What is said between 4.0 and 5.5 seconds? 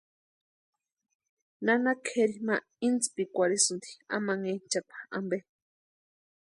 amanhenchakwa ampe.